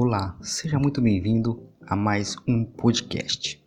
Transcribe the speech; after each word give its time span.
Olá, 0.00 0.36
seja 0.40 0.78
muito 0.78 1.02
bem-vindo 1.02 1.60
a 1.84 1.96
mais 1.96 2.36
um 2.46 2.64
podcast. 2.64 3.60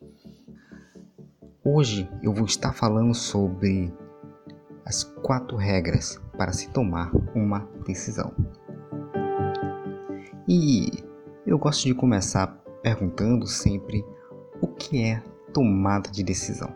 Hoje 1.61 2.09
eu 2.23 2.33
vou 2.33 2.45
estar 2.45 2.71
falando 2.71 3.13
sobre 3.13 3.93
as 4.85 5.03
quatro 5.03 5.57
regras 5.57 6.21
para 6.37 6.53
se 6.53 6.69
tomar 6.69 7.11
uma 7.35 7.67
decisão. 7.85 8.33
E 10.47 11.03
eu 11.45 11.59
gosto 11.59 11.83
de 11.83 11.93
começar 11.93 12.47
perguntando 12.81 13.45
sempre 13.45 14.01
o 14.61 14.67
que 14.67 15.03
é 15.03 15.21
tomada 15.53 16.09
de 16.09 16.23
decisão. 16.23 16.73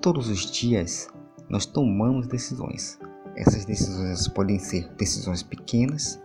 Todos 0.00 0.28
os 0.28 0.48
dias 0.48 1.08
nós 1.48 1.66
tomamos 1.66 2.28
decisões. 2.28 3.00
Essas 3.34 3.64
decisões 3.64 4.28
podem 4.28 4.60
ser 4.60 4.88
decisões 4.92 5.42
pequenas, 5.42 6.22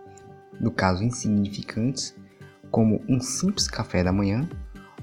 no 0.60 0.70
caso 0.70 1.04
insignificantes, 1.04 2.14
como 2.70 3.02
um 3.08 3.20
simples 3.20 3.68
café 3.68 4.02
da 4.02 4.12
manhã, 4.12 4.48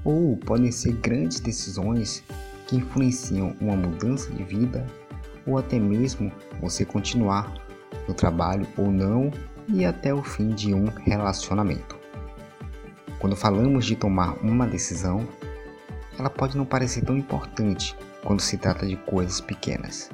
ou 0.03 0.37
podem 0.37 0.71
ser 0.71 0.93
grandes 0.93 1.39
decisões 1.39 2.23
que 2.67 2.75
influenciam 2.75 3.55
uma 3.59 3.75
mudança 3.75 4.31
de 4.31 4.43
vida 4.43 4.85
ou 5.45 5.57
até 5.57 5.79
mesmo 5.79 6.31
você 6.59 6.85
continuar 6.85 7.51
no 8.07 8.13
trabalho 8.13 8.67
ou 8.77 8.91
não 8.91 9.31
e 9.67 9.85
até 9.85 10.13
o 10.13 10.23
fim 10.23 10.49
de 10.49 10.73
um 10.73 10.85
relacionamento. 10.85 11.97
Quando 13.19 13.35
falamos 13.35 13.85
de 13.85 13.95
tomar 13.95 14.33
uma 14.43 14.67
decisão, 14.67 15.27
ela 16.17 16.29
pode 16.29 16.57
não 16.57 16.65
parecer 16.65 17.03
tão 17.03 17.17
importante 17.17 17.95
quando 18.23 18.39
se 18.39 18.57
trata 18.57 18.85
de 18.85 18.95
coisas 18.95 19.41
pequenas, 19.41 20.09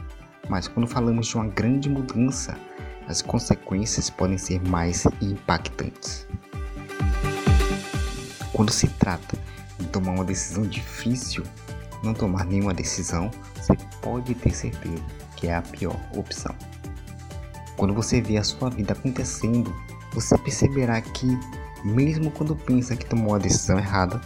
mas 0.49 0.67
quando 0.67 0.87
falamos 0.87 1.27
de 1.27 1.35
uma 1.35 1.47
grande 1.47 1.89
mudança, 1.89 2.57
as 3.11 3.21
consequências 3.21 4.09
podem 4.09 4.37
ser 4.37 4.61
mais 4.67 5.05
impactantes. 5.21 6.25
Quando 8.53 8.71
se 8.71 8.87
trata 8.87 9.37
de 9.77 9.87
tomar 9.87 10.13
uma 10.13 10.23
decisão 10.23 10.63
difícil, 10.63 11.43
não 12.03 12.13
tomar 12.13 12.45
nenhuma 12.45 12.73
decisão, 12.73 13.29
você 13.55 13.77
pode 14.01 14.33
ter 14.35 14.55
certeza 14.55 15.03
que 15.35 15.47
é 15.47 15.55
a 15.55 15.61
pior 15.61 15.99
opção. 16.15 16.55
Quando 17.75 17.93
você 17.93 18.21
vê 18.21 18.37
a 18.37 18.43
sua 18.43 18.69
vida 18.69 18.93
acontecendo, 18.93 19.75
você 20.13 20.37
perceberá 20.37 21.01
que, 21.01 21.27
mesmo 21.83 22.31
quando 22.31 22.55
pensa 22.55 22.95
que 22.95 23.05
tomou 23.05 23.35
a 23.35 23.39
decisão 23.39 23.77
errada, 23.77 24.21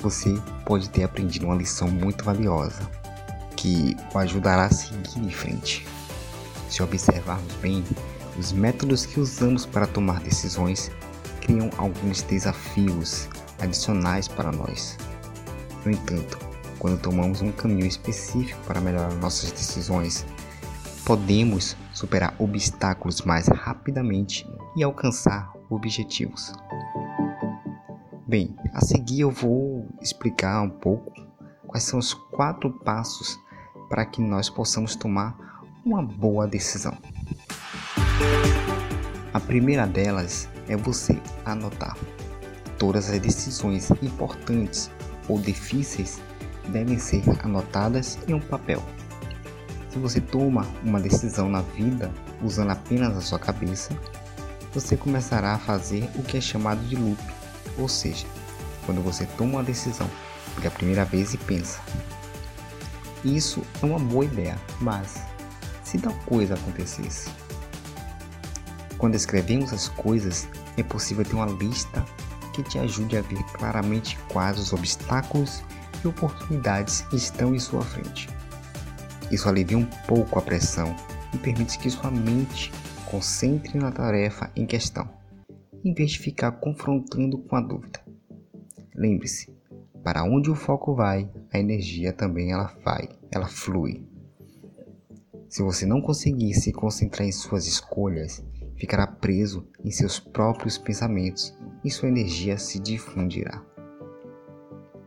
você 0.00 0.34
pode 0.64 0.88
ter 0.90 1.02
aprendido 1.02 1.46
uma 1.46 1.54
lição 1.54 1.88
muito 1.88 2.24
valiosa 2.24 2.80
que 3.56 3.96
o 4.14 4.18
ajudará 4.18 4.66
a 4.66 4.70
seguir 4.70 5.18
em 5.18 5.30
frente. 5.30 5.86
Se 6.68 6.82
observarmos 6.82 7.52
bem, 7.56 7.84
os 8.40 8.52
métodos 8.52 9.04
que 9.04 9.20
usamos 9.20 9.66
para 9.66 9.86
tomar 9.86 10.18
decisões 10.20 10.90
criam 11.42 11.68
alguns 11.76 12.22
desafios 12.22 13.28
adicionais 13.60 14.26
para 14.26 14.50
nós. 14.50 14.96
No 15.84 15.92
entanto, 15.92 16.38
quando 16.78 16.98
tomamos 16.98 17.42
um 17.42 17.52
caminho 17.52 17.86
específico 17.86 18.58
para 18.66 18.80
melhorar 18.80 19.12
nossas 19.16 19.52
decisões, 19.52 20.24
podemos 21.04 21.76
superar 21.92 22.34
obstáculos 22.38 23.20
mais 23.20 23.46
rapidamente 23.46 24.48
e 24.74 24.82
alcançar 24.82 25.52
objetivos. 25.68 26.50
Bem, 28.26 28.56
a 28.72 28.82
seguir 28.82 29.20
eu 29.20 29.30
vou 29.30 29.86
explicar 30.00 30.62
um 30.62 30.70
pouco 30.70 31.12
quais 31.66 31.84
são 31.84 31.98
os 31.98 32.14
quatro 32.14 32.70
passos 32.70 33.38
para 33.90 34.06
que 34.06 34.22
nós 34.22 34.48
possamos 34.48 34.96
tomar 34.96 35.36
uma 35.84 36.02
boa 36.02 36.46
decisão. 36.46 36.96
A 39.32 39.40
primeira 39.40 39.86
delas 39.86 40.48
é 40.68 40.76
você 40.76 41.20
anotar. 41.44 41.96
Todas 42.78 43.08
as 43.10 43.18
decisões 43.20 43.90
importantes 44.02 44.90
ou 45.28 45.40
difíceis 45.40 46.20
devem 46.68 46.98
ser 46.98 47.22
anotadas 47.44 48.18
em 48.26 48.34
um 48.34 48.40
papel. 48.40 48.82
Se 49.88 49.98
você 49.98 50.20
toma 50.20 50.66
uma 50.84 51.00
decisão 51.00 51.48
na 51.48 51.62
vida 51.62 52.12
usando 52.42 52.70
apenas 52.70 53.16
a 53.16 53.20
sua 53.20 53.38
cabeça, 53.38 53.96
você 54.72 54.96
começará 54.96 55.54
a 55.54 55.58
fazer 55.58 56.08
o 56.14 56.22
que 56.22 56.36
é 56.36 56.40
chamado 56.40 56.80
de 56.86 56.94
loop, 56.94 57.20
ou 57.76 57.88
seja, 57.88 58.26
quando 58.86 59.02
você 59.02 59.26
toma 59.36 59.54
uma 59.54 59.64
decisão 59.64 60.08
pela 60.56 60.70
primeira 60.70 61.04
vez 61.04 61.34
e 61.34 61.38
pensa: 61.38 61.80
Isso 63.24 63.62
é 63.82 63.86
uma 63.86 63.98
boa 63.98 64.24
ideia, 64.24 64.56
mas 64.80 65.22
se 65.82 65.98
tal 65.98 66.14
coisa 66.26 66.54
acontecesse? 66.54 67.30
Quando 69.00 69.14
escrevemos 69.14 69.72
as 69.72 69.88
coisas, 69.88 70.46
é 70.76 70.82
possível 70.82 71.24
ter 71.24 71.34
uma 71.34 71.46
lista 71.46 72.04
que 72.52 72.62
te 72.62 72.78
ajude 72.78 73.16
a 73.16 73.22
ver 73.22 73.42
claramente 73.44 74.18
quais 74.30 74.58
os 74.58 74.74
obstáculos 74.74 75.62
e 76.04 76.06
oportunidades 76.06 77.06
estão 77.10 77.54
em 77.54 77.58
sua 77.58 77.80
frente. 77.80 78.28
Isso 79.32 79.48
alivia 79.48 79.78
um 79.78 79.86
pouco 80.06 80.38
a 80.38 80.42
pressão 80.42 80.94
e 81.32 81.38
permite 81.38 81.78
que 81.78 81.88
sua 81.88 82.10
mente 82.10 82.70
concentre 83.10 83.78
na 83.78 83.90
tarefa 83.90 84.50
em 84.54 84.66
questão, 84.66 85.08
em 85.82 85.94
vez 85.94 86.10
de 86.10 86.18
ficar 86.18 86.52
confrontando 86.52 87.38
com 87.38 87.56
a 87.56 87.60
dúvida. 87.62 88.00
Lembre-se, 88.94 89.50
para 90.04 90.24
onde 90.24 90.50
o 90.50 90.54
foco 90.54 90.94
vai, 90.94 91.26
a 91.50 91.58
energia 91.58 92.12
também 92.12 92.52
ela 92.52 92.76
vai, 92.84 93.08
ela 93.32 93.46
flui. 93.46 94.06
Se 95.48 95.62
você 95.62 95.86
não 95.86 96.02
conseguir 96.02 96.52
se 96.52 96.70
concentrar 96.70 97.26
em 97.26 97.32
suas 97.32 97.66
escolhas, 97.66 98.44
ficará 98.80 99.06
preso 99.06 99.68
em 99.84 99.90
seus 99.90 100.18
próprios 100.18 100.78
pensamentos 100.78 101.54
e 101.84 101.90
sua 101.90 102.08
energia 102.08 102.56
se 102.56 102.80
difundirá. 102.80 103.62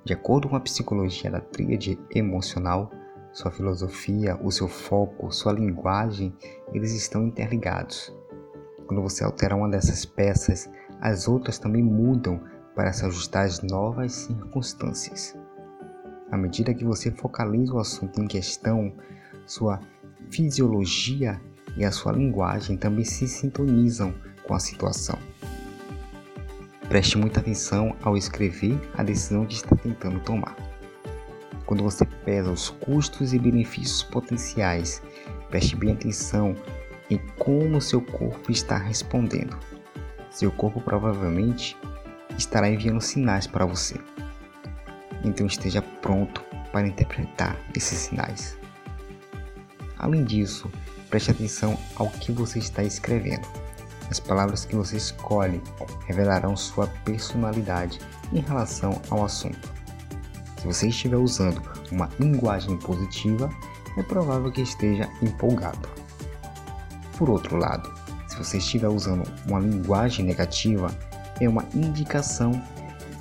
De 0.06 0.14
acordo 0.14 0.48
com 0.48 0.56
a 0.56 0.60
psicologia 0.60 1.32
da 1.32 1.40
tríade 1.40 1.98
emocional, 2.14 2.92
sua 3.32 3.50
filosofia, 3.50 4.40
o 4.44 4.52
seu 4.52 4.68
foco, 4.68 5.32
sua 5.32 5.54
linguagem, 5.54 6.32
eles 6.72 6.94
estão 6.94 7.26
interligados. 7.26 8.16
Quando 8.86 9.02
você 9.02 9.24
altera 9.24 9.56
uma 9.56 9.68
dessas 9.68 10.06
peças, 10.06 10.70
as 11.02 11.28
outras 11.28 11.58
também 11.58 11.82
mudam 11.82 12.40
para 12.76 12.94
se 12.94 13.04
ajustar 13.04 13.46
às 13.46 13.64
novas 13.64 14.14
circunstâncias. 14.14 15.36
À 16.30 16.38
medida 16.38 16.76
que 16.76 16.86
você 16.86 17.10
focaliza 17.10 17.74
o 17.74 17.80
assunto 17.80 18.22
em 18.22 18.28
questão, 18.28 18.94
sua 19.48 19.80
fisiologia 20.30 21.42
e 21.76 21.86
a 21.86 21.92
sua 21.92 22.12
linguagem 22.12 22.78
também 22.78 23.06
se 23.06 23.28
sintonizam 23.28 24.14
com 24.44 24.54
a 24.54 24.60
situação. 24.60 25.18
Preste 26.88 27.18
muita 27.18 27.40
atenção 27.40 27.96
ao 28.04 28.18
escrever 28.18 28.80
a 28.96 29.04
decisão 29.04 29.46
que 29.46 29.56
está 29.56 29.76
tentando 29.76 30.20
tomar. 30.20 30.56
Quando 31.66 31.82
você 31.82 32.06
pesa 32.06 32.52
os 32.52 32.70
custos 32.70 33.34
e 33.34 33.40
benefícios 33.40 34.04
potenciais, 34.04 35.02
preste 35.50 35.76
bem 35.76 35.94
atenção 35.94 36.56
em 37.10 37.18
como 37.38 37.82
seu 37.82 38.02
corpo 38.02 38.52
está 38.52 38.78
respondendo. 38.78 39.58
Seu 40.30 40.52
corpo 40.52 40.82
provavelmente 40.82 41.78
estará 42.38 42.70
enviando 42.70 43.02
sinais 43.02 43.48
para 43.48 43.66
você. 43.66 43.96
Então 45.24 45.48
esteja 45.48 45.82
pronto 45.82 46.44
para 46.72 46.88
interpretar 46.88 47.58
esses 47.76 47.98
sinais. 47.98 48.58
Além 49.98 50.24
disso, 50.26 50.70
preste 51.14 51.30
atenção 51.30 51.78
ao 51.96 52.10
que 52.10 52.32
você 52.32 52.58
está 52.58 52.84
escrevendo. 52.84 53.48
As 54.10 54.20
palavras 54.20 54.66
que 54.66 54.76
você 54.76 54.98
escolhe 54.98 55.62
revelarão 56.08 56.58
sua 56.58 56.88
personalidade 57.06 58.00
em 58.34 58.40
relação 58.40 59.00
ao 59.12 59.24
assunto. 59.24 59.72
Se 60.58 60.66
você 60.66 60.88
estiver 60.88 61.18
usando 61.18 61.62
uma 61.92 62.10
linguagem 62.20 62.76
positiva, 62.78 63.48
é 63.96 64.02
provável 64.02 64.52
que 64.52 64.62
esteja 64.62 65.08
empolgado. 65.22 65.88
Por 67.16 67.30
outro 67.30 67.58
lado, 67.58 67.94
se 68.28 68.36
você 68.36 68.58
estiver 68.58 68.90
usando 68.90 69.32
uma 69.46 69.60
linguagem 69.60 70.26
negativa, 70.26 70.90
é 71.40 71.48
uma 71.48 71.68
indicação 71.76 72.60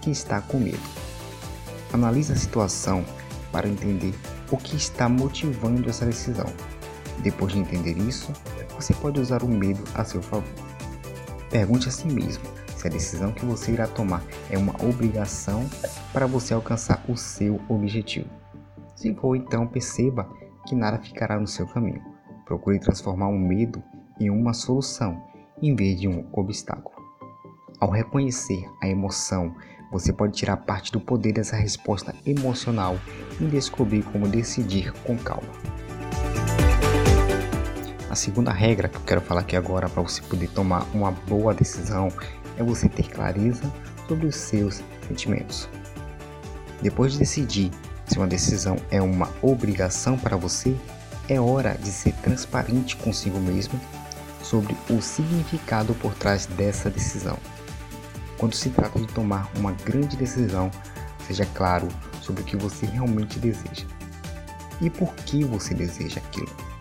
que 0.01 0.11
está 0.11 0.41
com 0.41 0.59
medo. 0.59 0.81
Analise 1.93 2.33
a 2.33 2.37
situação 2.37 3.05
para 3.53 3.69
entender 3.69 4.15
o 4.51 4.57
que 4.57 4.77
está 4.77 5.11
motivando 5.11 5.91
essa 5.91 6.07
decisão. 6.07 6.47
Depois 7.23 7.53
de 7.53 7.59
entender 7.59 7.97
isso, 7.99 8.33
você 8.75 8.93
pode 8.95 9.21
usar 9.21 9.43
o 9.43 9.49
medo 9.49 9.83
a 9.95 10.05
seu 10.05 10.23
favor. 10.23 10.49
Pergunte 11.51 11.89
a 11.89 11.93
si 11.93 12.07
mesmo 12.07 12.45
se 12.77 12.87
a 12.89 12.91
decisão 12.91 13.31
que 13.33 13.45
você 13.45 13.73
irá 13.73 13.87
tomar 13.87 14.25
é 14.51 14.59
uma 14.59 14.75
obrigação 14.83 15.69
para 16.13 16.27
você 16.27 16.53
alcançar 16.53 17.05
o 17.09 17.17
seu 17.17 17.61
objetivo. 17.69 18.29
Se 18.97 19.15
for, 19.15 19.37
então 19.37 19.67
perceba 19.67 20.29
que 20.67 20.75
nada 20.75 20.99
ficará 20.99 21.39
no 21.39 21.47
seu 21.47 21.67
caminho. 21.67 22.03
Procure 22.45 22.79
transformar 22.81 23.29
o 23.29 23.33
um 23.33 23.39
medo 23.39 23.83
em 24.19 24.31
uma 24.31 24.53
solução 24.53 25.23
em 25.61 25.77
vez 25.77 26.01
de 26.01 26.09
um 26.09 26.27
obstáculo. 26.33 26.97
Ao 27.81 27.91
reconhecer 27.91 28.65
a 28.81 28.89
emoção, 28.89 29.55
você 29.93 30.13
pode 30.13 30.35
tirar 30.35 30.57
parte 30.57 30.91
do 30.91 31.01
poder 31.01 31.33
dessa 31.33 31.57
resposta 31.57 32.15
emocional 32.25 32.97
e 33.41 33.45
descobrir 33.45 34.03
como 34.05 34.27
decidir 34.27 34.93
com 35.05 35.17
calma. 35.17 35.49
A 38.13 38.15
segunda 38.15 38.53
regra 38.53 38.91
que 38.91 38.97
eu 38.97 39.05
quero 39.07 39.23
falar 39.23 39.41
aqui 39.41 39.57
agora 39.57 39.89
para 39.89 40.03
você 40.03 40.21
poder 40.21 40.47
tomar 40.49 40.87
uma 40.93 41.13
boa 41.13 41.55
decisão 41.55 42.13
é 42.59 42.63
você 42.63 42.87
ter 42.87 43.09
clareza 43.09 43.63
sobre 44.07 44.27
os 44.27 44.37
seus 44.37 44.83
sentimentos. 45.09 45.67
Depois 46.83 47.15
de 47.15 47.21
decidir 47.21 47.71
se 48.05 48.19
uma 48.19 48.27
decisão 48.27 48.77
é 48.91 49.01
uma 49.01 49.31
obrigação 49.41 50.19
para 50.19 50.37
você, 50.37 50.77
é 51.27 51.41
hora 51.41 51.75
de 51.81 51.89
ser 51.89 52.13
transparente 52.17 52.97
consigo 52.97 53.41
mesmo 53.41 53.81
sobre 54.43 54.77
o 54.91 55.01
significado 55.01 55.95
por 55.95 56.13
trás 56.13 56.45
dessa 56.45 56.91
decisão. 56.91 57.39
Quando 58.37 58.55
se 58.55 58.69
trata 58.69 59.01
de 59.01 59.07
tomar 59.07 59.51
uma 59.57 59.73
grande 59.73 60.19
decisão, 60.19 60.71
seja 61.27 61.47
claro 61.55 61.89
sobre 62.21 62.43
o 62.43 62.45
que 62.45 62.59
você 62.59 62.85
realmente 62.85 63.39
deseja 63.39 63.87
e 64.83 64.91
por 64.91 65.15
que 65.15 65.43
você 65.45 65.73
deseja 65.73 66.21
aquilo. 66.21 66.72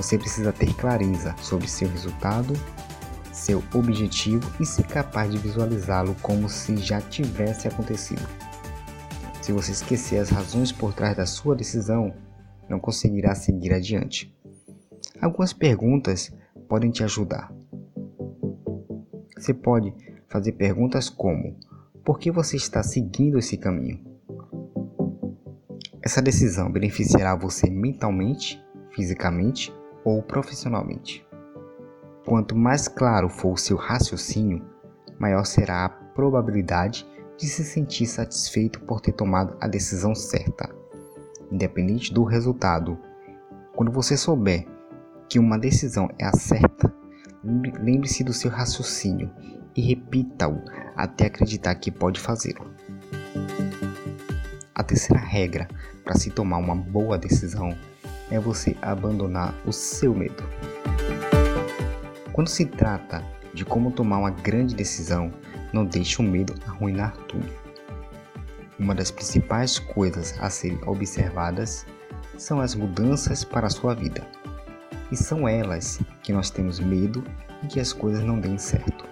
Você 0.00 0.16
precisa 0.16 0.50
ter 0.50 0.72
clareza 0.72 1.36
sobre 1.42 1.68
seu 1.68 1.86
resultado, 1.86 2.54
seu 3.34 3.62
objetivo 3.74 4.50
e 4.58 4.64
ser 4.64 4.86
capaz 4.86 5.30
de 5.30 5.36
visualizá-lo 5.36 6.16
como 6.22 6.48
se 6.48 6.78
já 6.78 7.02
tivesse 7.02 7.68
acontecido. 7.68 8.26
Se 9.42 9.52
você 9.52 9.72
esquecer 9.72 10.16
as 10.16 10.30
razões 10.30 10.72
por 10.72 10.94
trás 10.94 11.14
da 11.18 11.26
sua 11.26 11.54
decisão, 11.54 12.14
não 12.66 12.80
conseguirá 12.80 13.34
seguir 13.34 13.74
adiante. 13.74 14.34
Algumas 15.20 15.52
perguntas 15.52 16.32
podem 16.66 16.90
te 16.90 17.04
ajudar. 17.04 17.52
Você 19.36 19.52
pode 19.52 19.94
fazer 20.30 20.52
perguntas 20.52 21.10
como: 21.10 21.58
por 22.02 22.18
que 22.18 22.30
você 22.30 22.56
está 22.56 22.82
seguindo 22.82 23.38
esse 23.38 23.58
caminho? 23.58 24.02
Essa 26.00 26.22
decisão 26.22 26.72
beneficiará 26.72 27.36
você 27.36 27.68
mentalmente, 27.68 28.58
fisicamente 28.94 29.70
ou 30.04 30.22
profissionalmente. 30.22 31.26
Quanto 32.24 32.56
mais 32.56 32.86
claro 32.86 33.28
for 33.28 33.52
o 33.52 33.56
seu 33.56 33.76
raciocínio, 33.76 34.64
maior 35.18 35.44
será 35.44 35.84
a 35.84 35.88
probabilidade 35.88 37.06
de 37.36 37.46
se 37.46 37.64
sentir 37.64 38.06
satisfeito 38.06 38.80
por 38.80 39.00
ter 39.00 39.12
tomado 39.12 39.56
a 39.60 39.66
decisão 39.66 40.14
certa, 40.14 40.68
independente 41.50 42.12
do 42.12 42.22
resultado. 42.24 42.98
Quando 43.74 43.90
você 43.90 44.16
souber 44.16 44.66
que 45.28 45.38
uma 45.38 45.58
decisão 45.58 46.08
é 46.18 46.26
a 46.26 46.36
certa, 46.36 46.92
lembre-se 47.42 48.22
do 48.22 48.32
seu 48.32 48.50
raciocínio 48.50 49.30
e 49.74 49.80
repita-o 49.80 50.62
até 50.94 51.26
acreditar 51.26 51.74
que 51.76 51.90
pode 51.90 52.20
fazê-lo. 52.20 52.66
A 54.74 54.82
terceira 54.82 55.22
regra 55.22 55.68
para 56.04 56.18
se 56.18 56.30
tomar 56.30 56.58
uma 56.58 56.74
boa 56.74 57.16
decisão 57.16 57.76
é 58.30 58.38
você 58.38 58.76
abandonar 58.80 59.54
o 59.66 59.72
seu 59.72 60.14
medo. 60.14 60.44
Quando 62.32 62.48
se 62.48 62.64
trata 62.64 63.22
de 63.52 63.64
como 63.64 63.90
tomar 63.90 64.18
uma 64.18 64.30
grande 64.30 64.74
decisão, 64.74 65.32
não 65.72 65.84
deixe 65.84 66.20
o 66.20 66.24
medo 66.24 66.54
arruinar 66.66 67.16
tudo. 67.28 67.48
Uma 68.78 68.94
das 68.94 69.10
principais 69.10 69.78
coisas 69.78 70.34
a 70.40 70.48
serem 70.48 70.78
observadas 70.86 71.84
são 72.38 72.60
as 72.60 72.74
mudanças 72.74 73.44
para 73.44 73.66
a 73.66 73.70
sua 73.70 73.94
vida. 73.94 74.26
E 75.12 75.16
são 75.16 75.46
elas 75.46 76.00
que 76.22 76.32
nós 76.32 76.50
temos 76.50 76.80
medo 76.80 77.22
e 77.62 77.66
que 77.66 77.80
as 77.80 77.92
coisas 77.92 78.24
não 78.24 78.40
deem 78.40 78.56
certo. 78.56 79.04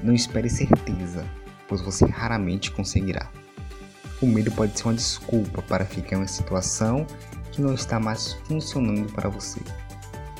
Não 0.00 0.14
espere 0.14 0.48
certeza, 0.48 1.24
pois 1.66 1.80
você 1.80 2.04
raramente 2.04 2.70
conseguirá. 2.70 3.28
O 4.20 4.26
medo 4.26 4.52
pode 4.52 4.78
ser 4.78 4.84
uma 4.84 4.94
desculpa 4.94 5.62
para 5.62 5.84
ficar 5.84 6.14
em 6.14 6.20
uma 6.20 6.28
situação 6.28 7.06
que 7.52 7.62
não 7.62 7.74
está 7.74 8.00
mais 8.00 8.32
funcionando 8.44 9.12
para 9.12 9.28
você. 9.28 9.60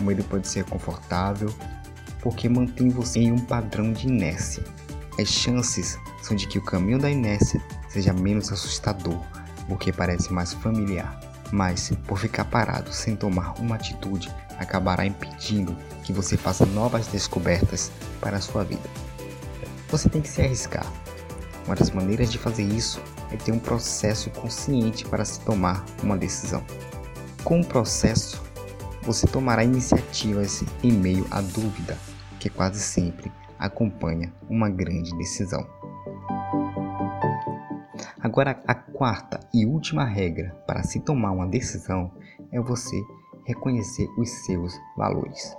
O 0.00 0.04
medo 0.04 0.24
pode 0.24 0.48
ser 0.48 0.64
confortável 0.64 1.54
porque 2.20 2.48
mantém 2.48 2.88
você 2.88 3.20
em 3.20 3.32
um 3.32 3.38
padrão 3.38 3.92
de 3.92 4.08
inércia. 4.08 4.64
As 5.18 5.28
chances 5.28 5.98
são 6.22 6.36
de 6.36 6.46
que 6.46 6.58
o 6.58 6.64
caminho 6.64 6.98
da 6.98 7.10
inércia 7.10 7.60
seja 7.88 8.12
menos 8.12 8.50
assustador, 8.50 9.20
porque 9.68 9.92
parece 9.92 10.32
mais 10.32 10.52
familiar. 10.52 11.20
Mas, 11.52 11.92
por 12.06 12.18
ficar 12.18 12.46
parado 12.46 12.92
sem 12.92 13.14
tomar 13.14 13.60
uma 13.60 13.74
atitude, 13.74 14.32
acabará 14.58 15.04
impedindo 15.04 15.76
que 16.02 16.12
você 16.12 16.36
faça 16.36 16.64
novas 16.64 17.08
descobertas 17.08 17.92
para 18.20 18.38
a 18.38 18.40
sua 18.40 18.64
vida. 18.64 18.88
Você 19.90 20.08
tem 20.08 20.22
que 20.22 20.28
se 20.28 20.40
arriscar. 20.40 20.86
Uma 21.66 21.76
das 21.76 21.90
maneiras 21.90 22.32
de 22.32 22.38
fazer 22.38 22.64
isso 22.64 23.02
é 23.30 23.36
ter 23.36 23.52
um 23.52 23.58
processo 23.58 24.30
consciente 24.30 25.04
para 25.04 25.24
se 25.24 25.40
tomar 25.40 25.84
uma 26.02 26.16
decisão. 26.16 26.64
Com 27.44 27.60
o 27.60 27.66
processo, 27.66 28.40
você 29.02 29.26
tomará 29.26 29.64
iniciativas 29.64 30.62
em 30.82 30.92
meio 30.92 31.26
à 31.28 31.40
dúvida, 31.40 31.98
que 32.38 32.48
quase 32.48 32.78
sempre 32.78 33.32
acompanha 33.58 34.32
uma 34.48 34.70
grande 34.70 35.10
decisão. 35.18 35.66
Agora, 38.20 38.62
a 38.66 38.74
quarta 38.74 39.40
e 39.52 39.66
última 39.66 40.04
regra 40.04 40.54
para 40.68 40.84
se 40.84 41.00
tomar 41.00 41.32
uma 41.32 41.46
decisão 41.46 42.12
é 42.52 42.60
você 42.60 42.96
reconhecer 43.44 44.08
os 44.16 44.30
seus 44.44 44.72
valores. 44.96 45.56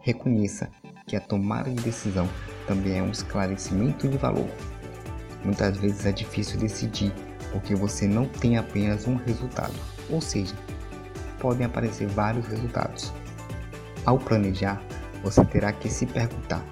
Reconheça 0.00 0.70
que 1.04 1.16
a 1.16 1.20
tomada 1.20 1.68
de 1.68 1.82
decisão 1.82 2.28
também 2.68 2.96
é 2.96 3.02
um 3.02 3.10
esclarecimento 3.10 4.06
de 4.06 4.16
valor. 4.16 4.48
Muitas 5.44 5.76
vezes 5.78 6.06
é 6.06 6.12
difícil 6.12 6.60
decidir 6.60 7.12
porque 7.52 7.74
você 7.74 8.06
não 8.06 8.24
tem 8.24 8.56
apenas 8.56 9.08
um 9.08 9.16
resultado, 9.16 9.74
ou 10.08 10.20
seja, 10.20 10.54
podem 11.38 11.66
aparecer 11.66 12.06
vários 12.08 12.46
resultados. 12.46 13.12
Ao 14.04 14.18
planejar, 14.18 14.80
você 15.22 15.44
terá 15.44 15.72
que 15.72 15.88
se 15.88 16.06
perguntar, 16.06 16.64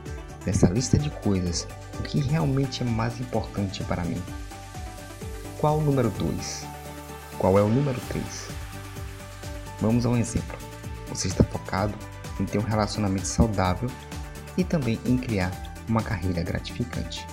nessa 0.45 0.69
lista 0.69 0.99
de 0.99 1.11
coisas, 1.11 1.67
o 1.99 2.03
que 2.03 2.21
realmente 2.21 2.83
é 2.83 2.87
mais 2.87 3.21
importante 3.21 3.83
para 3.85 4.05
mim? 4.05 4.23
Qual 5.59 5.79
o 5.79 5.83
número 5.83 6.11
2? 6.11 6.67
Qual 7.39 7.59
é 7.59 7.63
o 7.63 7.69
número 7.69 8.01
3? 8.09 8.49
Vamos 9.81 10.07
a 10.07 10.11
um 10.11 10.17
exemplo. 10.17 10.57
Você 11.09 11.29
está 11.29 11.45
focado 11.45 11.95
em 12.41 12.45
ter 12.45 12.59
um 12.59 12.63
relacionamento 12.63 13.27
saudável 13.27 13.91
e 14.57 14.65
também 14.65 14.99
em 15.05 15.17
criar 15.17 15.51
uma 15.89 16.03
carreira 16.03 16.43
gratificante. 16.43 17.27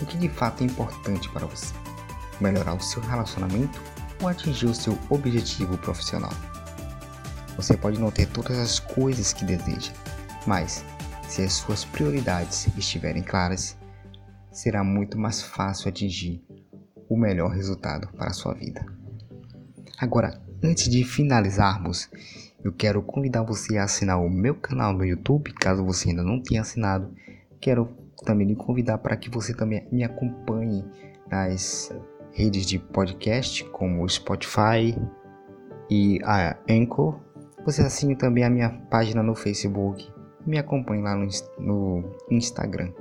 O 0.00 0.06
que 0.06 0.18
de 0.18 0.28
fato 0.28 0.62
é 0.62 0.66
importante 0.66 1.28
para 1.30 1.46
você? 1.46 1.74
Melhorar 2.40 2.74
o 2.74 2.80
seu 2.80 3.02
relacionamento 3.02 3.80
ou 4.20 4.28
atingir 4.28 4.66
o 4.66 4.74
seu 4.74 4.98
objetivo 5.10 5.76
profissional. 5.78 6.32
Você 7.56 7.76
pode 7.76 8.00
não 8.00 8.10
ter 8.10 8.26
todas 8.26 8.58
as 8.58 8.78
coisas 8.78 9.32
que 9.32 9.44
deseja, 9.44 9.92
mas 10.46 10.84
se 11.28 11.42
as 11.42 11.52
suas 11.52 11.84
prioridades 11.84 12.66
estiverem 12.76 13.22
claras, 13.22 13.76
será 14.50 14.84
muito 14.84 15.18
mais 15.18 15.42
fácil 15.42 15.88
atingir 15.88 16.44
o 17.08 17.16
melhor 17.16 17.50
resultado 17.50 18.08
para 18.16 18.30
a 18.30 18.34
sua 18.34 18.54
vida. 18.54 18.84
Agora, 19.98 20.40
antes 20.62 20.88
de 20.88 21.04
finalizarmos, 21.04 22.08
eu 22.62 22.72
quero 22.72 23.02
convidar 23.02 23.42
você 23.42 23.76
a 23.76 23.84
assinar 23.84 24.20
o 24.20 24.30
meu 24.30 24.54
canal 24.54 24.92
no 24.92 25.04
YouTube, 25.04 25.52
caso 25.52 25.84
você 25.84 26.10
ainda 26.10 26.22
não 26.22 26.42
tenha 26.42 26.62
assinado. 26.62 27.14
Quero 27.60 27.86
também 28.24 28.46
lhe 28.46 28.56
convidar 28.56 28.98
para 28.98 29.16
que 29.16 29.28
você 29.28 29.54
também 29.54 29.86
me 29.92 30.02
acompanhe 30.02 30.84
nas 31.30 31.92
redes 32.34 32.66
de 32.66 32.78
podcast 32.78 33.64
como 33.70 34.06
Spotify 34.08 34.94
e 35.88 36.18
a 36.24 36.56
Anchor. 36.68 37.18
Você 37.64 37.80
assine 37.80 38.16
também 38.16 38.44
a 38.44 38.50
minha 38.50 38.70
página 38.90 39.22
no 39.22 39.34
Facebook. 39.34 40.12
Me 40.44 40.58
acompanhe 40.58 41.02
lá 41.02 41.14
no, 41.14 41.28
no 41.58 42.04
Instagram. 42.30 42.92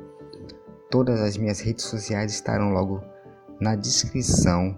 Todas 0.89 1.19
as 1.19 1.35
minhas 1.35 1.59
redes 1.59 1.83
sociais 1.85 2.31
estarão 2.31 2.69
logo 2.69 3.03
na 3.59 3.75
descrição 3.75 4.77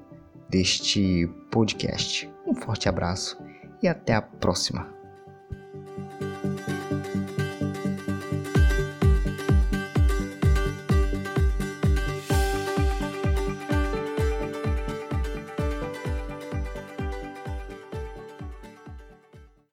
deste 0.50 1.27
podcast. 1.51 2.31
Um 2.47 2.55
forte 2.55 2.88
abraço 2.88 3.38
e 3.83 3.88
até 3.88 4.13
a 4.13 4.21
próxima. 4.21 4.94